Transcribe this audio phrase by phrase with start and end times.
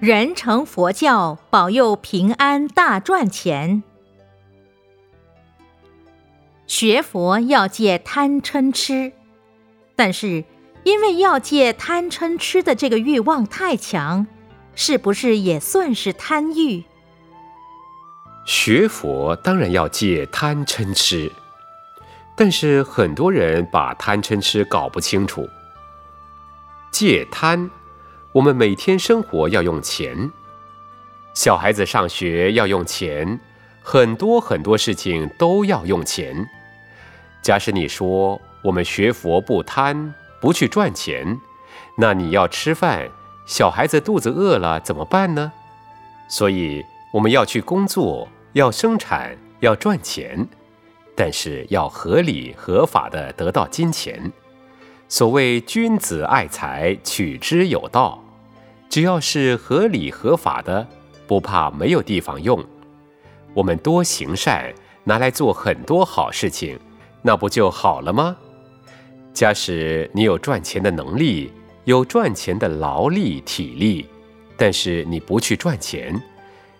[0.00, 3.82] 人成佛教，保佑平安大赚钱。
[6.66, 9.12] 学佛要戒贪嗔痴，
[9.94, 10.44] 但是
[10.84, 14.26] 因为要戒贪嗔痴的这个欲望太强，
[14.74, 16.82] 是不是也算是贪欲？
[18.46, 21.30] 学佛当然要戒贪嗔痴，
[22.34, 25.46] 但是很多人把贪嗔痴搞不清楚。
[26.90, 27.70] 戒贪。
[28.32, 30.30] 我们每天生活要用钱，
[31.34, 33.40] 小孩子上学要用钱，
[33.82, 36.48] 很多很多事情都要用钱。
[37.42, 41.40] 假使你说我们学佛不贪，不去赚钱，
[41.96, 43.08] 那你要吃饭，
[43.46, 45.50] 小孩子肚子饿了怎么办呢？
[46.28, 50.46] 所以我们要去工作，要生产，要赚钱，
[51.16, 54.32] 但是要合理合法的得到金钱。
[55.08, 58.22] 所谓君子爱财，取之有道。
[58.90, 60.84] 只要是合理合法的，
[61.28, 62.62] 不怕没有地方用。
[63.54, 66.76] 我们多行善，拿来做很多好事情，
[67.22, 68.36] 那不就好了吗？
[69.32, 71.52] 假使你有赚钱的能力，
[71.84, 74.08] 有赚钱的劳力体力，
[74.56, 76.20] 但是你不去赚钱，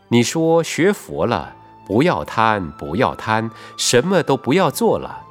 [0.08, 1.54] 你说学佛了，
[1.86, 5.22] 不要贪，不要贪，什么都不要做了。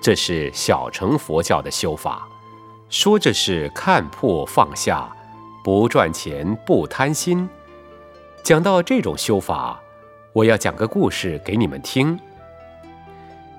[0.00, 2.28] 这是小乘佛教的修法，
[2.88, 5.10] 说这是看破放下，
[5.64, 7.48] 不赚钱不贪心。
[8.42, 9.80] 讲到这种修法，
[10.34, 12.20] 我要讲个故事给你们听。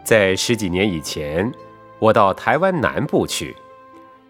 [0.03, 1.52] 在十几年以前，
[1.98, 3.58] 我到台湾南部去，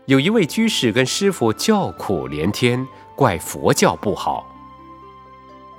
[0.06, 4.48] 有一位居士跟师傅叫苦连天，怪佛教不好。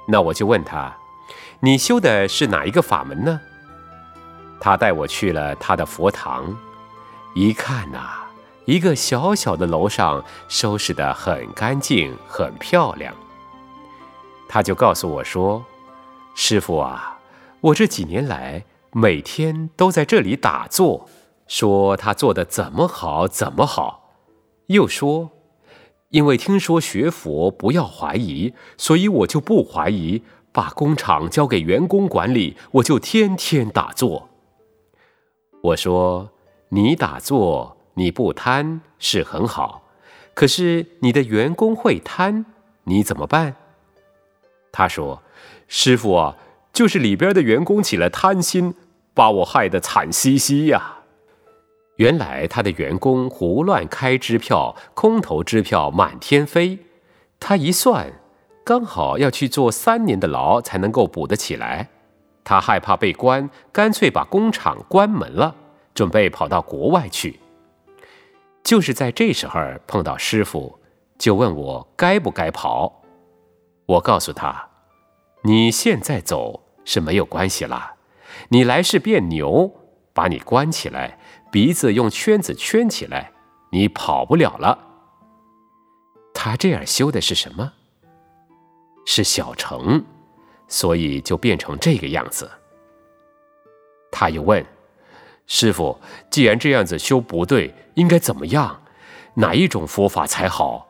[0.06, 0.94] 那我就问他
[1.60, 3.40] ：“你修的是哪一个法门呢？”
[4.60, 6.54] 他带我去了他的佛堂，
[7.34, 8.25] 一看呐，
[8.66, 13.14] 一个小小的楼上收拾得很干净、很漂亮。
[14.48, 15.64] 他就告诉我说
[16.34, 17.20] ：“师傅啊，
[17.60, 21.08] 我这几年来每天都在这里打坐，
[21.46, 24.14] 说他做的怎么好怎么好。
[24.66, 25.30] 又说，
[26.08, 34.28] 因为听说学佛不要怀疑，所以我就不怀疑，把工厂交给员工管理，我就天天打坐。”
[35.62, 36.30] 我说
[36.70, 39.82] ：“你打坐，你不贪是很好，
[40.34, 42.44] 可是你的员工会贪，
[42.84, 43.56] 你怎么办？”
[44.70, 45.22] 他说
[45.68, 46.36] ：“师傅啊，
[46.72, 48.74] 就是里边的员工起了贪心，
[49.14, 50.98] 把我害得惨兮兮呀。
[51.96, 56.78] 原来他的员工胡乱开支票，空头支票满天飞，
[57.40, 58.12] 他一算，
[58.62, 61.88] 刚好要去坐三年的牢才能够补得起来。”
[62.44, 65.56] 他害怕被关，干脆把工厂关门了，
[65.94, 67.40] 准备跑到国外去。
[68.66, 70.80] 就是在这时候碰到师傅，
[71.16, 73.00] 就问我该不该跑。
[73.86, 74.70] 我告诉他
[75.44, 77.92] ：“你现在走是没有关系了，
[78.48, 79.72] 你来世变牛，
[80.12, 81.16] 把你关起来，
[81.52, 83.30] 鼻子用圈子圈起来，
[83.70, 84.76] 你跑不了了。”
[86.34, 87.72] 他这样修的是什么？
[89.06, 90.04] 是小乘。
[90.66, 92.50] 所以就变成这个样子。
[94.10, 94.66] 他又问
[95.46, 95.98] 师傅
[96.30, 98.82] ：“既然这样子修不对，应该怎么样？
[99.34, 100.88] 哪一种佛法才好？”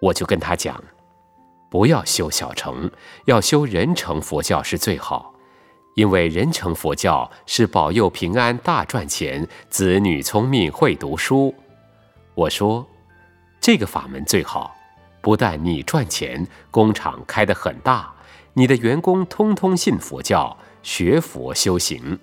[0.00, 0.82] 我就跟他讲
[1.70, 2.90] ：“不要修小乘，
[3.24, 5.34] 要修人乘佛教是最好，
[5.96, 11.54] 因为人乘佛教是保佑平安、大赚钱、子女聪明、会读书。”
[12.34, 12.86] 我说
[13.60, 14.76] ：“这个法门最好，
[15.20, 18.12] 不但你赚钱，工厂开得很大。”
[18.56, 22.20] 你的员工通通信佛教，学佛修行，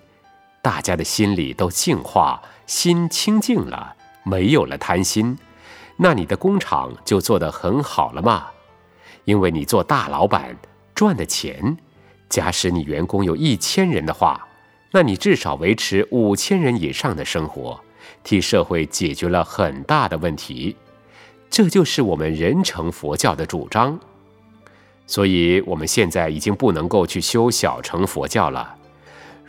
[0.62, 5.38] 大家的心里都净化，心清净了，没有了贪心，
[5.98, 8.48] 那你的工厂就做得很好了嘛。
[9.26, 10.56] 因为你做大老板
[10.94, 11.78] 赚的钱，
[12.30, 14.48] 假使你员工有一千人的话，
[14.92, 17.80] 那你至少维持五千人以上的生活，
[18.24, 20.76] 替社会解决了很大的问题。
[21.50, 24.00] 这就是我们人成佛教的主张。
[25.08, 28.76] 所以，我们现在已经不能够去修小乘佛教了。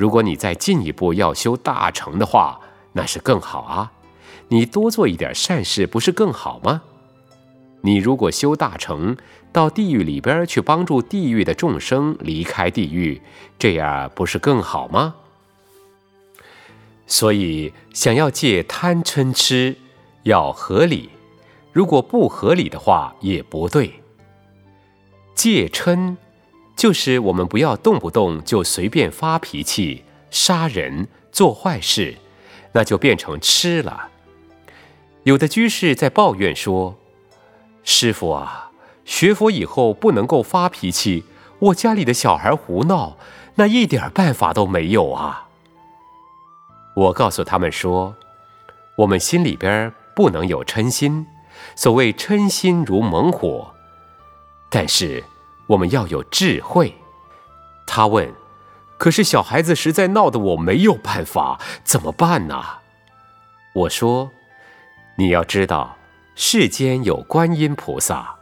[0.03, 2.59] 如果你再进一步要修大乘的话，
[2.95, 3.93] 那是更好啊！
[4.49, 6.83] 你多做一点善事，不是更好吗？
[7.83, 9.17] 你如果修大乘，
[9.53, 13.23] 到地狱里边去帮助地狱的众生离开地狱，
[13.61, 15.15] 这样不是更好吗？
[17.07, 19.77] 所以，想要戒贪嗔痴，
[20.25, 21.11] 要合理；
[21.71, 24.03] 如果不合理的话，也不对。
[25.37, 26.17] 戒嗔，
[26.83, 30.03] 就是我们不要动不动就随便发脾气、
[30.33, 32.17] 杀人、做坏事，
[32.73, 34.09] 那就变成痴了。
[35.23, 36.99] 有的居士在抱怨说
[37.87, 38.73] ：“师傅啊，
[39.05, 41.23] 学佛以后不能够发脾气，
[41.61, 43.17] 我家里的小孩胡闹，
[43.55, 45.47] 那一点办法都没有啊。
[46.97, 48.17] 我告诉他们说，
[48.97, 51.29] 我们心里边不能有嗔心，
[51.77, 53.73] 所谓嗔心如猛火，
[54.69, 55.23] 但是
[55.69, 56.95] 我们要有智慧。
[57.87, 58.33] 他问
[58.99, 62.63] ：“可是小孩子实在闹得我没有办法，怎么办呢？”
[63.75, 64.31] 我说
[65.19, 65.97] ：“你要知道，
[66.35, 68.37] 世间有观音菩萨，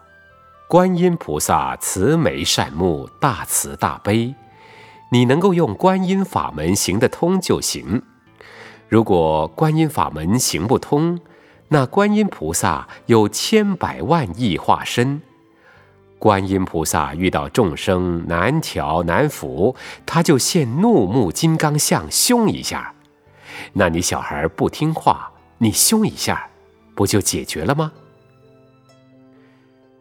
[0.69, 4.35] 观音菩萨慈眉善目，大慈大悲，
[5.11, 8.03] 你能够用观音法门行得通就行。
[8.89, 11.21] 如果观音法门行不通，
[11.69, 15.23] 那观音菩萨有千百万亿化身。”
[16.21, 19.75] 观音菩萨遇到众生难调难服，
[20.05, 22.95] 他就现怒目金刚相，凶一下。
[23.73, 26.51] 那你小孩不听话，你凶一下，
[26.95, 27.93] 不就解决了吗？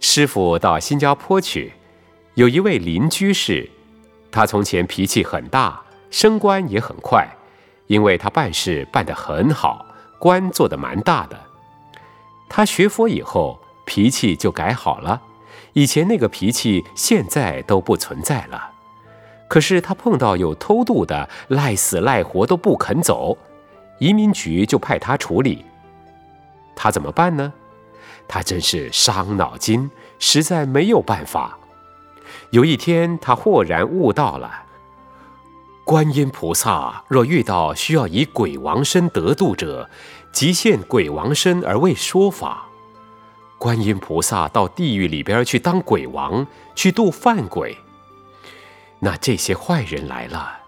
[0.01, 1.71] 师傅到新加坡去，
[2.33, 3.69] 有一位林居士，
[4.29, 5.81] 他从前脾气很大，
[6.11, 7.25] 升官也很快，
[7.87, 9.85] 因为他办事办得很好，
[10.19, 11.39] 官做得蛮大的。
[12.49, 15.21] 他学佛以后，脾气就改好了。
[15.73, 18.71] 以前那个脾气，现在都不存在了。
[19.47, 23.37] 可是他碰到有偷渡的，赖死赖活都不肯走，
[23.99, 25.65] 移民局就派他处理。
[26.75, 27.51] 他怎么办呢？
[28.27, 29.89] 他真是伤脑筋，
[30.19, 31.57] 实在没有办法。
[32.51, 34.51] 有一天，他豁然悟到了：
[35.83, 39.89] 观音菩萨若遇到需要以鬼王身得度者，
[40.31, 42.68] 即现鬼王身而为说法。
[43.59, 47.77] 观音菩萨到地狱里边去当鬼王，去度犯鬼。
[48.99, 50.59] 那这些坏人来了，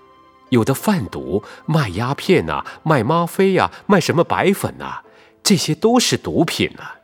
[0.49, 5.03] 有的贩毒、卖鸦片呐，卖吗啡呀，卖什么白粉呐，
[5.41, 6.97] 这些都是毒品啊。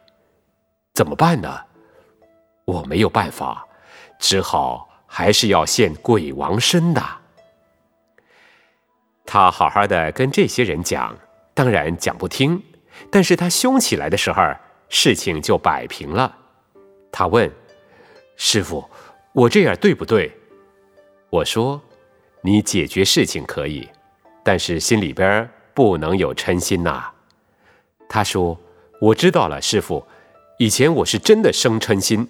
[0.94, 1.62] 怎么办呢？
[2.66, 3.66] 我没有办法，
[4.20, 7.02] 只好还是要现鬼王身的。
[9.26, 11.18] 他好好的跟这些人讲，
[11.54, 12.62] 当然讲不听，
[13.10, 14.44] 但是他凶起来的时候。
[14.90, 16.38] 事情就摆平了。
[17.12, 17.52] 他问
[18.36, 18.90] ：“师傅，
[19.34, 20.32] 我这样对不对？”
[21.32, 21.82] 我说
[22.42, 23.88] ：“你解决事情可以，
[24.44, 27.12] 但是心里边不能有嗔心呐。”
[28.10, 28.60] 他说
[29.02, 30.06] ：“我知道了，师傅。
[30.60, 32.28] 以前我是真的生嗔心，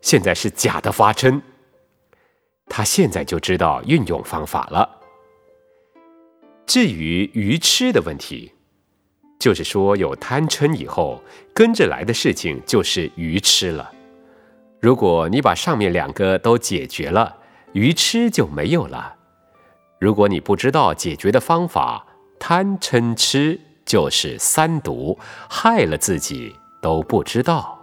[0.00, 1.42] 现在是假的发嗔。”
[2.66, 5.00] 他现在就知道运用方法了。
[6.66, 8.53] 至于愚痴的问题。
[9.44, 13.92] 就是说，有贪嗔以后，跟着来的事情就是愚痴了。
[14.80, 17.36] 如果你把上面两个都解决了，
[17.74, 19.16] 愚痴就没有了。
[19.98, 22.06] 如果你不知道解决的方法，
[22.38, 25.18] 贪嗔痴就是三毒，
[25.50, 27.73] 害了自己都不知道。